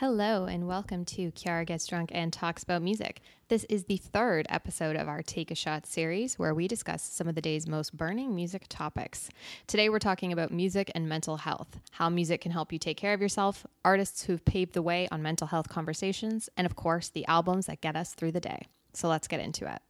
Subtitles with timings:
[0.00, 3.22] Hello, and welcome to Kiara Gets Drunk and Talks About Music.
[3.48, 7.28] This is the third episode of our Take a Shot series where we discuss some
[7.28, 9.30] of the day's most burning music topics.
[9.66, 13.14] Today, we're talking about music and mental health, how music can help you take care
[13.14, 17.26] of yourself, artists who've paved the way on mental health conversations, and of course, the
[17.26, 18.66] albums that get us through the day.
[18.92, 19.80] So let's get into it.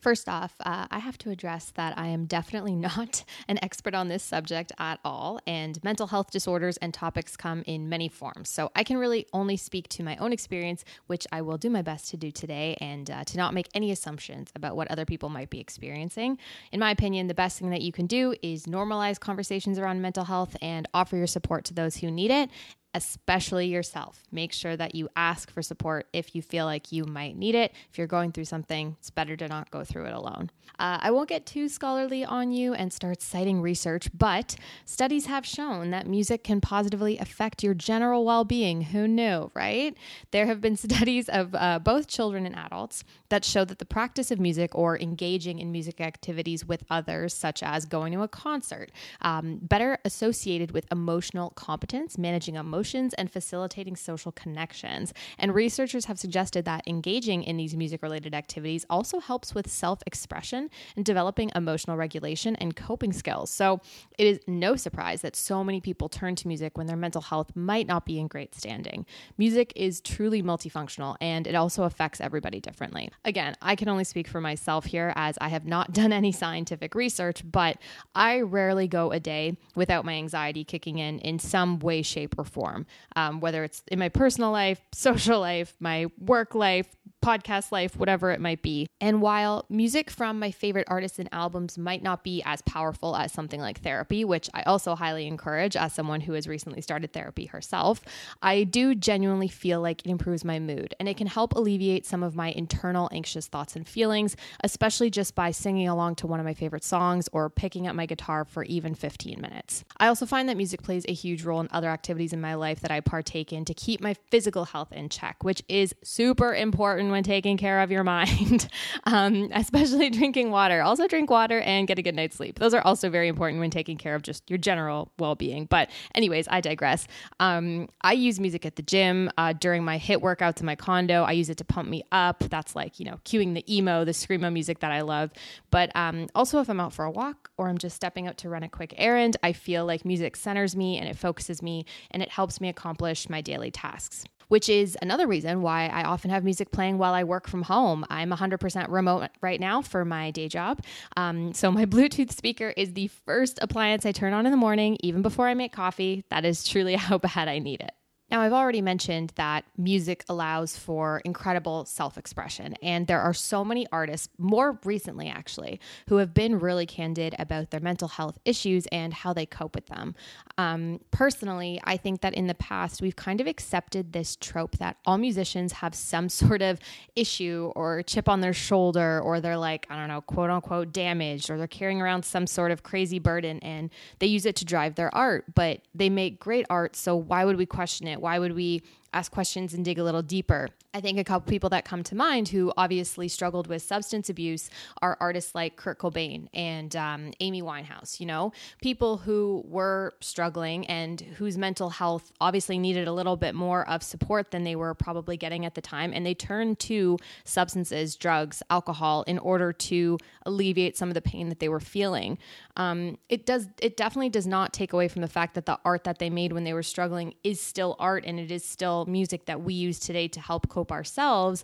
[0.00, 4.08] First off, uh, I have to address that I am definitely not an expert on
[4.08, 8.48] this subject at all, and mental health disorders and topics come in many forms.
[8.48, 11.82] So I can really only speak to my own experience, which I will do my
[11.82, 15.28] best to do today, and uh, to not make any assumptions about what other people
[15.28, 16.38] might be experiencing.
[16.72, 20.24] In my opinion, the best thing that you can do is normalize conversations around mental
[20.24, 22.48] health and offer your support to those who need it,
[22.94, 24.22] especially yourself.
[24.32, 27.72] Make sure that you ask for support if you feel like you might need it.
[27.90, 30.50] If you're going through something, it's better to not go through it alone.
[30.78, 35.44] Uh, I won't get too scholarly on you and start citing research, but studies have
[35.44, 38.82] shown that music can positively affect your general well being.
[38.82, 39.94] Who knew, right?
[40.30, 44.30] There have been studies of uh, both children and adults that show that the practice
[44.30, 48.90] of music or engaging in music activities with others, such as going to a concert,
[49.20, 55.12] um, better associated with emotional competence, managing emotions emotions and facilitating social connections.
[55.38, 60.02] And researchers have suggested that engaging in these music related activities also helps with self
[60.06, 63.50] expression and developing emotional regulation and coping skills.
[63.50, 63.80] So
[64.16, 67.54] it is no surprise that so many people turn to music when their mental health
[67.54, 69.04] might not be in great standing.
[69.36, 73.10] Music is truly multifunctional and it also affects everybody differently.
[73.26, 76.94] Again, I can only speak for myself here as I have not done any scientific
[76.94, 77.76] research, but
[78.14, 82.44] I rarely go a day without my anxiety kicking in in some way, shape, or
[82.44, 86.86] form form, um, whether it's in my personal life, social life, my work life,
[87.22, 88.86] podcast life, whatever it might be.
[89.00, 93.32] And while music from my favorite artists and albums might not be as powerful as
[93.32, 97.46] something like therapy, which I also highly encourage as someone who has recently started therapy
[97.46, 98.00] herself,
[98.42, 102.22] I do genuinely feel like it improves my mood and it can help alleviate some
[102.22, 106.46] of my internal anxious thoughts and feelings, especially just by singing along to one of
[106.46, 109.84] my favorite songs or picking up my guitar for even 15 minutes.
[109.98, 112.80] I also find that music plays a huge role in other activities in my life
[112.80, 117.09] that I partake in to keep my physical health in check, which is super important
[117.10, 118.68] when taking care of your mind,
[119.04, 120.82] um, especially drinking water.
[120.82, 122.58] Also, drink water and get a good night's sleep.
[122.58, 125.66] Those are also very important when taking care of just your general well being.
[125.66, 127.06] But, anyways, I digress.
[127.38, 131.22] Um, I use music at the gym uh, during my HIIT workouts in my condo.
[131.22, 132.40] I use it to pump me up.
[132.40, 135.30] That's like, you know, cueing the emo, the screamo music that I love.
[135.70, 138.48] But um, also, if I'm out for a walk or I'm just stepping out to
[138.48, 142.22] run a quick errand, I feel like music centers me and it focuses me and
[142.22, 146.42] it helps me accomplish my daily tasks which is another reason why I often have
[146.42, 148.04] music playing while I work from home.
[148.10, 150.80] I'm 100% remote right now for my day job.
[151.16, 154.96] Um, so my Bluetooth speaker is the first appliance I turn on in the morning,
[155.00, 156.24] even before I make coffee.
[156.30, 157.92] That is truly how bad I need it.
[158.30, 163.64] Now, I've already mentioned that music allows for incredible self expression, and there are so
[163.64, 168.86] many artists, more recently actually, who have been really candid about their mental health issues
[168.92, 170.14] and how they cope with them.
[170.58, 174.96] Um, personally, I think that in the past, we've kind of accepted this trope that
[175.04, 176.78] all musicians have some sort of
[177.16, 181.50] issue or chip on their shoulder, or they're like, I don't know, quote unquote, damaged,
[181.50, 183.90] or they're carrying around some sort of crazy burden and
[184.20, 187.56] they use it to drive their art, but they make great art, so why would
[187.56, 188.19] we question it?
[188.20, 188.82] Why would we
[189.12, 190.68] ask questions and dig a little deeper.
[190.92, 194.70] I think a couple people that come to mind who obviously struggled with substance abuse
[195.02, 200.86] are artists like Kurt Cobain and um, Amy Winehouse, you know, people who were struggling
[200.86, 204.94] and whose mental health obviously needed a little bit more of support than they were
[204.94, 206.12] probably getting at the time.
[206.12, 211.50] And they turned to substances, drugs, alcohol in order to alleviate some of the pain
[211.50, 212.36] that they were feeling.
[212.76, 216.02] Um, it does, it definitely does not take away from the fact that the art
[216.04, 219.46] that they made when they were struggling is still art and it is still music
[219.46, 221.62] that we use today to help cope ourselves,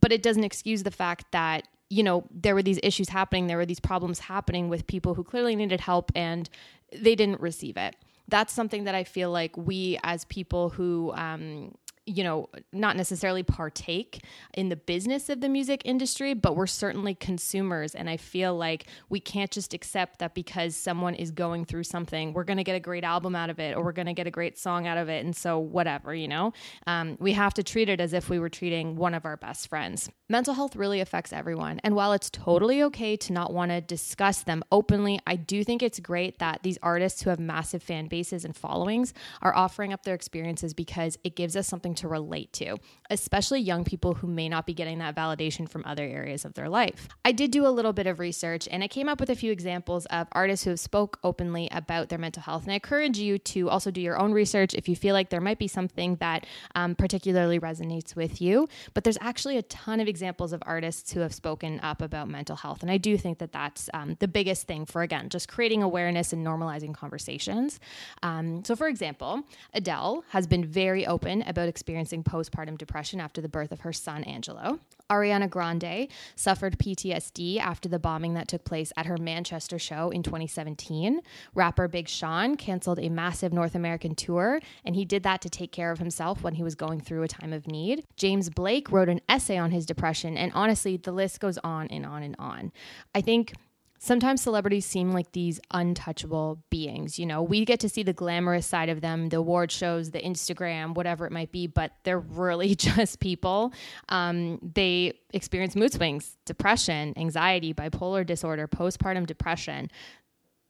[0.00, 3.58] but it doesn't excuse the fact that you know there were these issues happening there
[3.58, 6.48] were these problems happening with people who clearly needed help and
[6.90, 7.94] they didn't receive it.
[8.28, 11.74] That's something that i feel like we as people who um,
[12.12, 14.24] you know, not necessarily partake
[14.54, 17.94] in the business of the music industry, but we're certainly consumers.
[17.94, 22.32] And I feel like we can't just accept that because someone is going through something,
[22.32, 24.26] we're going to get a great album out of it or we're going to get
[24.26, 25.24] a great song out of it.
[25.24, 26.52] And so, whatever, you know,
[26.86, 29.68] um, we have to treat it as if we were treating one of our best
[29.68, 30.10] friends.
[30.28, 31.80] Mental health really affects everyone.
[31.84, 35.82] And while it's totally okay to not want to discuss them openly, I do think
[35.82, 39.12] it's great that these artists who have massive fan bases and followings
[39.42, 42.76] are offering up their experiences because it gives us something to relate to,
[43.10, 46.68] especially young people who may not be getting that validation from other areas of their
[46.68, 47.08] life.
[47.24, 49.52] I did do a little bit of research and I came up with a few
[49.52, 52.62] examples of artists who have spoke openly about their mental health.
[52.64, 55.40] And I encourage you to also do your own research if you feel like there
[55.40, 58.68] might be something that um, particularly resonates with you.
[58.94, 62.56] But there's actually a ton of examples of artists who have spoken up about mental
[62.56, 62.82] health.
[62.82, 66.32] And I do think that that's um, the biggest thing for, again, just creating awareness
[66.32, 67.80] and normalizing conversations.
[68.22, 69.42] Um, so, for example,
[69.74, 74.22] Adele has been very open about experiencing postpartum depression after the birth of her son,
[74.22, 74.78] Angelo.
[75.10, 76.06] Ariana Grande
[76.36, 81.20] suffered PTSD after the bombing that took place at her Manchester show in 2017.
[81.56, 85.72] Rapper Big Sean canceled a massive North American tour, and he did that to take
[85.72, 88.04] care of himself when he was going through a time of need.
[88.14, 92.06] James Blake wrote an essay on his depression, and honestly, the list goes on and
[92.06, 92.70] on and on.
[93.12, 93.54] I think
[94.02, 97.20] sometimes celebrities seem like these untouchable beings.
[97.20, 100.20] You know, we get to see the glamorous side of them, the award shows, the
[100.20, 103.72] Instagram, whatever it might be, but they're really just people.
[104.08, 109.88] Um, they experience mood swings, depression, anxiety, bipolar disorder, postpartum depression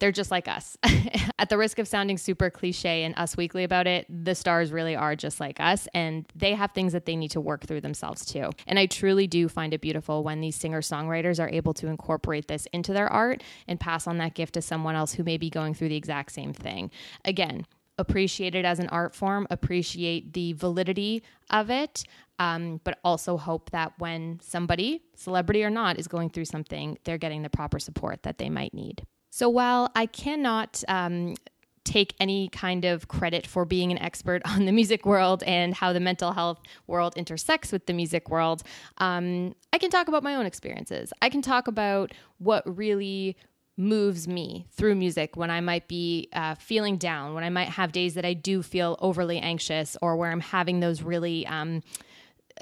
[0.03, 0.77] they're just like us.
[1.39, 4.97] At the risk of sounding super cliche and us weekly about it, the stars really
[4.97, 8.27] are just like us and they have things that they need to work through themselves
[8.27, 8.51] too.
[8.67, 12.49] And I truly do find it beautiful when these singer songwriters are able to incorporate
[12.49, 15.49] this into their art and pass on that gift to someone else who may be
[15.49, 16.91] going through the exact same thing.
[17.25, 17.65] Again,
[17.97, 22.03] appreciate it as an art form, appreciate the validity of it,
[22.41, 27.19] um, but also hope that when somebody, celebrity or not, is going through something, they're
[27.19, 29.07] getting the proper support that they might need.
[29.35, 31.37] So while I cannot um,
[31.85, 35.95] take any kind of credit for being an expert on the music world and how
[35.95, 38.63] the mental health world intersects with the music world,
[38.99, 41.15] um, I can talk about my own experiences.
[41.23, 43.39] I can talk about what really
[43.79, 47.91] moves me through music when I might be uh, feeling down, when I might have
[47.91, 51.47] days that I do feel overly anxious, or where I'm having those really.
[51.47, 51.81] Um,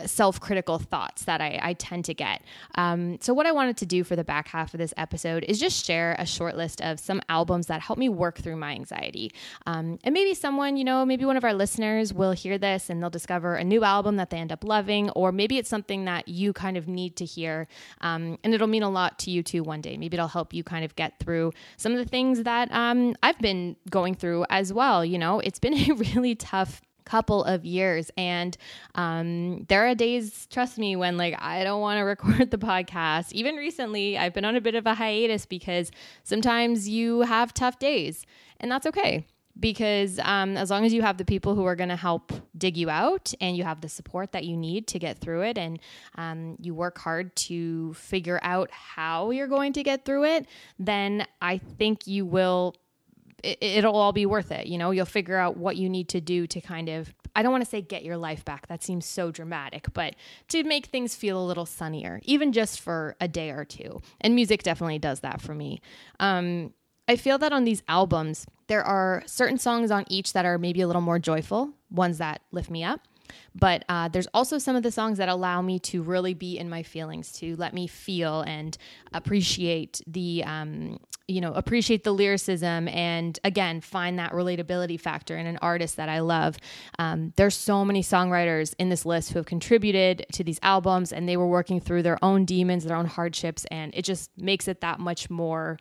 [0.07, 2.43] self critical thoughts that I, I, tend to get.
[2.75, 5.59] Um, so, what I wanted to do for the back half of this episode is
[5.59, 9.33] just share a short list of some albums that help me work through my anxiety.
[9.67, 13.03] Um, and maybe someone, you know, maybe one of our listeners will hear this and
[13.03, 16.29] they'll discover a new album that they end up loving, or maybe it's something that
[16.29, 17.67] you kind of need to hear.
[18.01, 19.97] Um, and it'll mean a lot to you too one day.
[19.97, 23.39] Maybe it'll help you kind of get through some of the things that um, I've
[23.39, 25.05] been going through as well.
[25.05, 28.11] You know, it's been a really tough couple of years.
[28.17, 28.57] And
[28.95, 33.33] um, there are days, trust me, when like I don't want to record the podcast.
[33.33, 35.91] Even recently, I've been on a bit of a hiatus because
[36.23, 38.25] sometimes you have tough days,
[38.61, 39.27] and that's okay.
[39.59, 42.77] Because um, as long as you have the people who are going to help dig
[42.79, 45.81] you out and you have the support that you need to get through it, and
[46.15, 50.47] um, you work hard to figure out how you're going to get through it,
[50.79, 52.77] then I think you will
[53.43, 54.67] it, will all be worth it.
[54.67, 57.53] You know, you'll figure out what you need to do to kind of, I don't
[57.53, 58.67] want to say get your life back.
[58.69, 60.17] That seems so dramatic, but
[60.49, 64.01] to make things feel a little sunnier, even just for a day or two.
[64.21, 65.81] And music definitely does that for me.
[66.19, 66.73] Um,
[67.09, 70.81] I feel that on these albums, there are certain songs on each that are maybe
[70.81, 73.01] a little more joyful, ones that lift me up.
[73.55, 76.69] But uh, there's also some of the songs that allow me to really be in
[76.69, 78.77] my feelings, to let me feel and
[79.13, 85.47] appreciate the, um, you know, appreciate the lyricism and again, find that relatability factor in
[85.47, 86.57] an artist that I love.
[86.99, 91.29] Um, there's so many songwriters in this list who have contributed to these albums and
[91.29, 94.81] they were working through their own demons, their own hardships, and it just makes it
[94.81, 95.79] that much more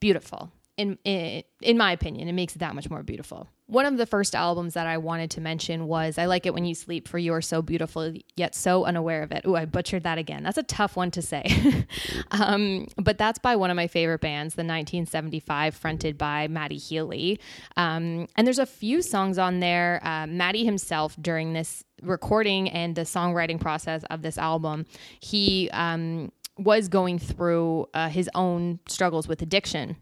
[0.00, 3.48] beautiful in, in in my opinion, it makes it that much more beautiful.
[3.66, 6.64] One of the first albums that I wanted to mention was I Like It When
[6.64, 9.42] You Sleep for You Are So Beautiful Yet So Unaware of It.
[9.46, 10.42] Oh, I butchered that again.
[10.42, 11.86] That's a tough one to say.
[12.30, 17.40] um, but that's by one of my favorite bands, the 1975, fronted by Matty Healy.
[17.76, 20.00] Um, and there's a few songs on there.
[20.04, 24.84] Uh, Matty himself, during this recording and the songwriting process of this album,
[25.20, 29.96] he um, was going through uh, his own struggles with addiction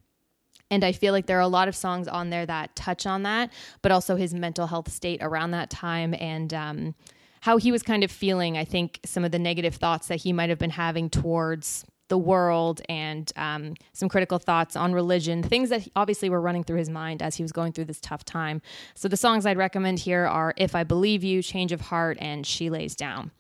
[0.75, 3.23] and I feel like there are a lot of songs on there that touch on
[3.23, 6.95] that, but also his mental health state around that time and um,
[7.43, 8.59] how he was kind of feeling.
[8.59, 12.19] I think some of the negative thoughts that he might have been having towards the
[12.19, 16.91] world and um, some critical thoughts on religion, things that obviously were running through his
[16.91, 18.61] mind as he was going through this tough time.
[18.95, 22.45] So the songs I'd recommend here are If I Believe You, Change of Heart, and
[22.45, 23.31] She Lays Down.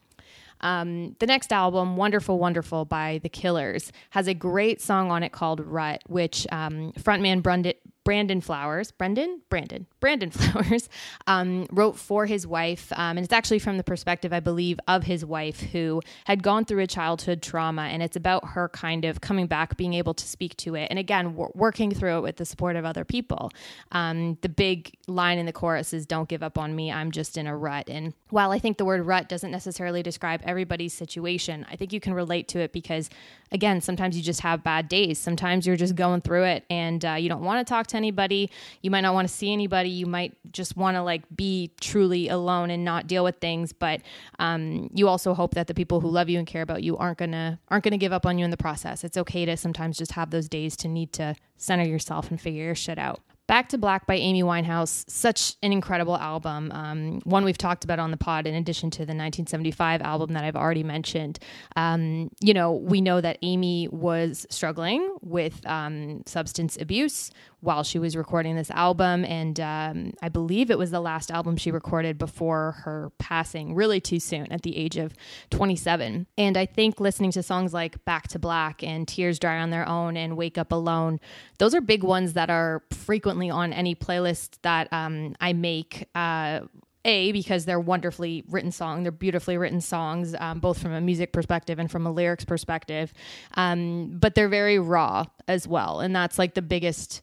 [0.60, 5.32] Um, the next album, Wonderful Wonderful by The Killers, has a great song on it
[5.32, 10.90] called Rut, which um, frontman Brendan, Brandon Flowers, Brendan, Brandon, Brandon Flowers,
[11.26, 15.04] um, wrote for his wife, um, and it's actually from the perspective, I believe, of
[15.04, 19.22] his wife who had gone through a childhood trauma, and it's about her kind of
[19.22, 22.36] coming back, being able to speak to it, and again, w- working through it with
[22.36, 23.50] the support of other people.
[23.92, 27.38] Um, the big line in the chorus is "Don't give up on me, I'm just
[27.38, 31.64] in a rut." And while I think the word "rut" doesn't necessarily describe everybody's situation,
[31.70, 33.08] I think you can relate to it because,
[33.50, 35.18] again, sometimes you just have bad days.
[35.18, 38.50] Sometimes you're just going through it, and uh, you don't want to talk to anybody.
[38.82, 39.90] You might not want to see anybody.
[39.90, 43.72] You might just want to like be truly alone and not deal with things.
[43.72, 44.00] But
[44.38, 47.18] um, you also hope that the people who love you and care about you aren't
[47.18, 49.04] gonna aren't gonna give up on you in the process.
[49.04, 52.64] It's okay to sometimes just have those days to need to center yourself and figure
[52.64, 53.20] your shit out.
[53.46, 56.72] Back to Black by Amy Winehouse, such an incredible album.
[56.72, 60.44] Um, one we've talked about on the pod, in addition to the 1975 album that
[60.44, 61.38] I've already mentioned.
[61.76, 67.30] Um, you know, we know that Amy was struggling with um, substance abuse
[67.64, 69.24] while she was recording this album.
[69.24, 74.00] And um, I believe it was the last album she recorded before her passing, really
[74.00, 75.14] too soon at the age of
[75.50, 76.26] 27.
[76.36, 79.88] And I think listening to songs like Back to Black and Tears Dry on Their
[79.88, 81.18] Own and Wake Up Alone,
[81.58, 86.08] those are big ones that are frequently on any playlist that um, I make.
[86.14, 86.60] Uh,
[87.06, 91.34] a because they're wonderfully written song they're beautifully written songs um, both from a music
[91.34, 93.12] perspective and from a lyrics perspective
[93.58, 97.20] um, but they're very raw as well and that's like the biggest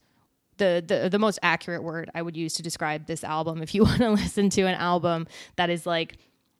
[0.61, 3.61] the, the the most accurate word I would use to describe this album.
[3.63, 6.17] If you want to listen to an album that is like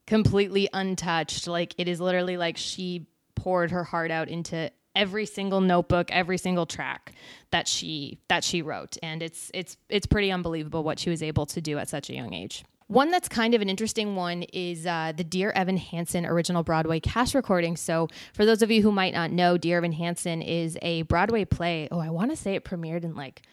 [0.08, 5.62] completely untouched, like it is literally like she poured her heart out into every single
[5.62, 7.14] notebook, every single track
[7.52, 11.46] that she that she wrote, and it's it's it's pretty unbelievable what she was able
[11.48, 12.64] to do at such a young age.
[12.88, 17.00] One that's kind of an interesting one is uh, the Dear Evan Hansen original Broadway
[17.00, 17.78] cast recording.
[17.78, 21.46] So, for those of you who might not know, Dear Evan Hansen is a Broadway
[21.46, 21.88] play.
[21.90, 23.44] Oh, I want to say it premiered in like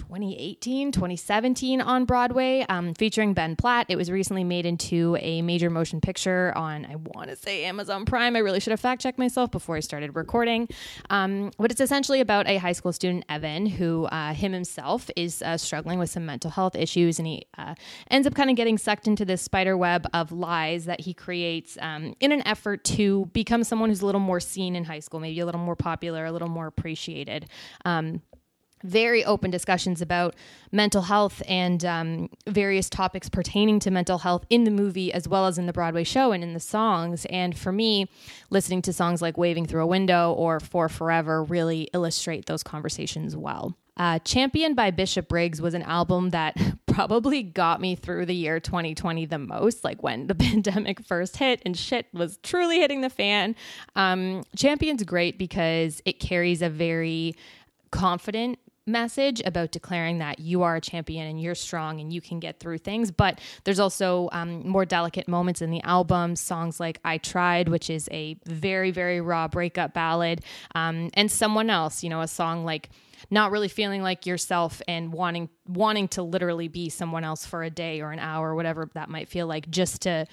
[0.00, 3.86] 2018, 2017 on Broadway, um, featuring Ben Platt.
[3.88, 8.06] It was recently made into a major motion picture on, I want to say Amazon
[8.06, 8.34] Prime.
[8.34, 10.68] I really should have fact checked myself before I started recording.
[11.10, 15.42] Um, but it's essentially about a high school student, Evan, who uh, him himself is
[15.42, 17.74] uh, struggling with some mental health issues, and he uh,
[18.10, 21.76] ends up kind of getting sucked into this spider web of lies that he creates
[21.80, 25.20] um, in an effort to become someone who's a little more seen in high school,
[25.20, 27.46] maybe a little more popular, a little more appreciated.
[27.84, 28.22] Um,
[28.82, 30.34] very open discussions about
[30.72, 35.46] mental health and um, various topics pertaining to mental health in the movie as well
[35.46, 37.26] as in the Broadway show and in the songs.
[37.26, 38.08] And for me,
[38.50, 43.36] listening to songs like Waving Through a Window or For Forever really illustrate those conversations
[43.36, 43.76] well.
[43.96, 46.56] Uh, Champion by Bishop Briggs was an album that
[46.86, 51.60] probably got me through the year 2020 the most, like when the pandemic first hit
[51.66, 53.54] and shit was truly hitting the fan.
[53.96, 57.36] Um, Champion's great because it carries a very
[57.90, 58.58] confident
[58.90, 62.60] message about declaring that you are a champion and you're strong and you can get
[62.60, 63.10] through things.
[63.10, 67.90] But there's also um, more delicate moments in the album, songs like I Tried, which
[67.90, 70.42] is a very, very raw breakup ballad,
[70.74, 72.90] um, and Someone Else, you know, a song like
[73.30, 77.70] not really feeling like yourself and wanting wanting to literally be someone else for a
[77.70, 80.26] day or an hour or whatever that might feel like just to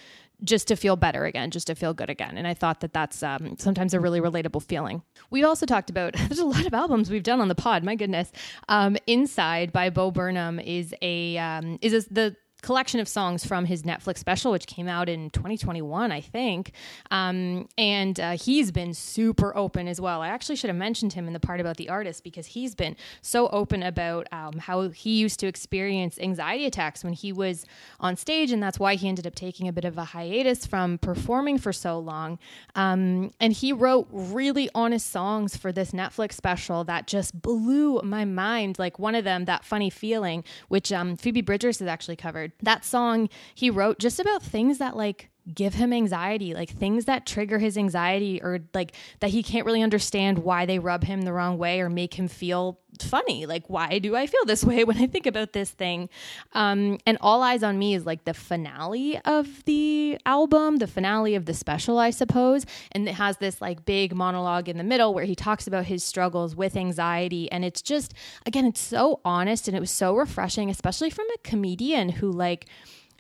[0.43, 2.37] just to feel better again, just to feel good again.
[2.37, 5.01] And I thought that that's um, sometimes a really relatable feeling.
[5.29, 7.83] We also talked about there's a lot of albums we've done on the pod.
[7.83, 8.31] My goodness,
[8.69, 13.65] um, Inside by Bo Burnham is a um, is a, the collection of songs from
[13.65, 16.71] his Netflix special, which came out in 2021, I think.
[17.11, 20.21] Um, and uh, he's been super open as well.
[20.21, 22.95] I actually should have mentioned him in the part about the artist because he's been
[23.21, 27.65] so open about um, how he used to experience anxiety attacks when he was
[27.99, 30.97] on stage, and that's why he ended up taking a bit of a hiatus from
[30.97, 32.39] performing for so long.
[32.75, 38.25] Um, and he wrote really honest songs for this Netflix special that just blew my
[38.25, 38.79] mind.
[38.79, 42.85] Like one of them, That Funny Feeling, which um, Phoebe Bridgers has actually covered that
[42.85, 47.59] song he wrote just about things that like give him anxiety, like things that trigger
[47.59, 51.57] his anxiety or like that he can't really understand why they rub him the wrong
[51.57, 53.45] way or make him feel funny.
[53.45, 56.09] Like, why do I feel this way when I think about this thing?
[56.53, 61.35] Um, and All Eyes on Me is like the finale of the album, the finale
[61.35, 62.65] of the special, I suppose.
[62.91, 66.03] And it has this like big monologue in the middle where he talks about his
[66.03, 67.51] struggles with anxiety.
[67.51, 68.13] And it's just,
[68.45, 72.67] again, it's so honest and it was so refreshing, especially from a comedian who like,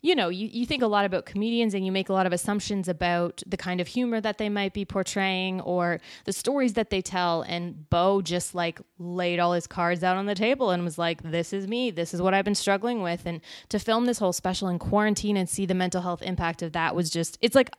[0.07, 2.31] you know, you, you think a lot about comedians and you make a lot of
[2.31, 6.89] assumptions about the kind of humor that they might be portraying or the stories that
[6.89, 7.41] they tell.
[7.41, 11.23] And Bo just like laid all his cards out on the table and was like,
[11.23, 11.91] this is me.
[11.91, 13.25] This is what I've been struggling with.
[13.25, 16.71] And to film this whole special in quarantine and see the mental health impact of
[16.71, 17.69] that was just, it's like,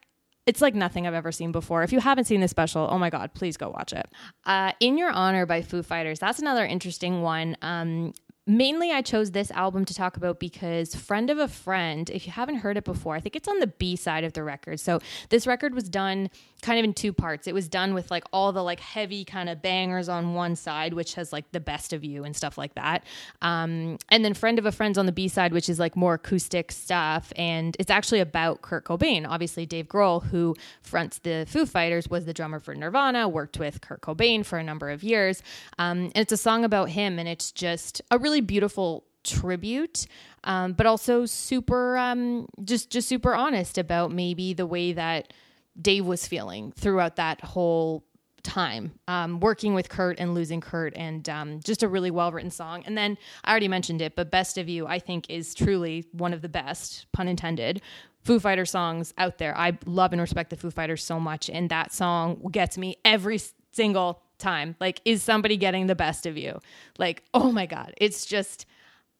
[0.45, 1.83] it's like nothing I've ever seen before.
[1.83, 4.07] If you haven't seen this special, oh my God, please go watch it.
[4.45, 6.19] Uh, in Your Honor by Foo Fighters.
[6.19, 7.57] That's another interesting one.
[7.63, 8.13] Um,
[8.49, 12.33] mainly I chose this album to talk about because Friend of a Friend, if you
[12.33, 14.81] haven't heard it before, I think it's on the B side of the record.
[14.81, 16.31] So this record was done
[16.63, 17.47] kind of in two parts.
[17.47, 20.95] It was done with like all the like heavy kind of bangers on one side,
[20.95, 23.05] which has like the best of you and stuff like that.
[23.43, 26.15] Um, and then Friend of a Friend's on the B side, which is like more
[26.15, 27.33] acoustic stuff.
[27.37, 29.27] And it's actually about Kurt Cobain.
[29.29, 33.81] Obviously, Dave Grohl, who fronts the Foo Fighters, was the drummer for Nirvana, worked with
[33.81, 35.43] Kurt Cobain for a number of years.
[35.79, 40.07] Um, and it's a song about him, and it's just a really beautiful tribute,
[40.45, 45.33] um, but also super, um, just just super honest about maybe the way that
[45.81, 48.05] Dave was feeling throughout that whole
[48.43, 52.51] time um, working with Kurt and losing Kurt, and um, just a really well written
[52.51, 52.83] song.
[52.87, 56.33] And then I already mentioned it, but Best of You, I think, is truly one
[56.33, 57.83] of the best, pun intended,
[58.25, 59.57] Foo Fighter songs out there.
[59.57, 63.41] I love and respect the Foo Fighters so much, and that song gets me every
[63.73, 64.77] single time.
[64.81, 66.61] Like, is somebody getting the best of you?
[66.99, 68.67] Like, oh my God, it's just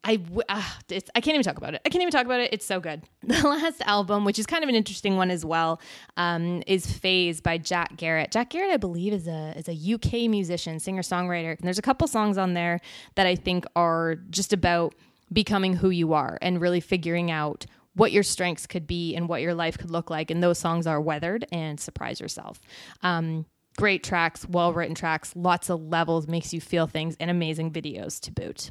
[0.05, 1.83] I uh, it's, I can't even talk about it.
[1.85, 2.53] I can't even talk about it.
[2.53, 3.03] It's so good.
[3.29, 5.81] The last album, which is kind of an interesting one as well,
[6.17, 8.31] um, is Phase by Jack Garratt.
[8.31, 11.51] Jack Garratt, I believe, is a is a UK musician, singer songwriter.
[11.51, 12.81] And there's a couple songs on there
[13.17, 14.95] that I think are just about
[15.33, 19.43] becoming who you are and really figuring out what your strengths could be and what
[19.43, 20.31] your life could look like.
[20.31, 22.61] And those songs are Weathered and Surprise Yourself.
[23.03, 23.45] Um,
[23.77, 28.21] great tracks, well written tracks, lots of levels, makes you feel things, and amazing videos
[28.21, 28.71] to boot.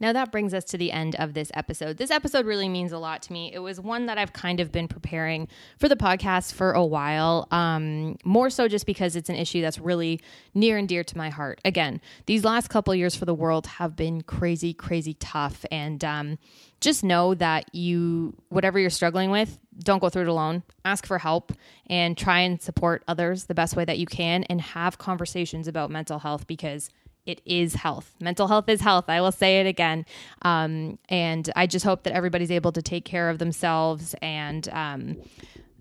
[0.00, 1.98] Now, that brings us to the end of this episode.
[1.98, 3.52] This episode really means a lot to me.
[3.52, 5.46] It was one that I've kind of been preparing
[5.78, 9.78] for the podcast for a while, um, more so just because it's an issue that's
[9.78, 10.20] really
[10.54, 11.60] near and dear to my heart.
[11.64, 15.66] Again, these last couple years for the world have been crazy, crazy tough.
[15.70, 16.38] And um,
[16.80, 20.62] just know that you, whatever you're struggling with, don't go through it alone.
[20.84, 21.52] Ask for help
[21.88, 25.90] and try and support others the best way that you can and have conversations about
[25.90, 26.90] mental health because
[27.26, 28.14] it is health.
[28.20, 29.04] Mental health is health.
[29.08, 30.06] I will say it again.
[30.42, 35.16] Um, and I just hope that everybody's able to take care of themselves and, um,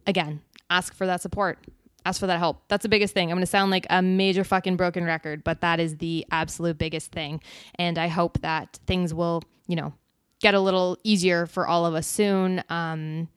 [0.05, 1.59] again, ask for that support.
[2.05, 2.63] Ask for that help.
[2.69, 3.29] That's the biggest thing.
[3.29, 6.77] I'm going to sound like a major fucking broken record, but that is the absolute
[6.77, 7.41] biggest thing.
[7.75, 9.93] And I hope that things will, you know,
[10.41, 12.63] get a little easier for all of us soon.
[12.69, 13.27] Um,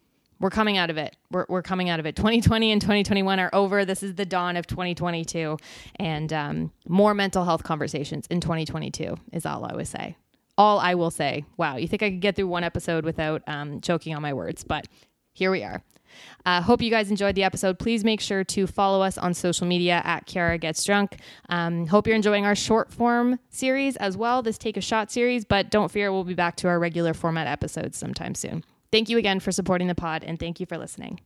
[0.43, 1.17] we're coming out of it.
[1.31, 2.17] We're, we're coming out of it.
[2.17, 3.85] 2020 and 2021 are over.
[3.85, 5.57] This is the dawn of 2022.
[5.97, 10.17] And um, more mental health conversations in 2022 is all I would say.
[10.59, 11.45] All I will say.
[11.57, 14.65] Wow, you think I could get through one episode without um, choking on my words,
[14.65, 14.87] but
[15.33, 15.83] here we are.
[16.45, 17.79] Uh, hope you guys enjoyed the episode.
[17.79, 21.17] Please make sure to follow us on social media at Kiara Gets Drunk.
[21.49, 25.45] Um, hope you're enjoying our short form series as well, this Take a Shot series,
[25.45, 28.65] but don't fear, we'll be back to our regular format episodes sometime soon.
[28.93, 31.21] Thank you again for supporting the pod and thank you for listening.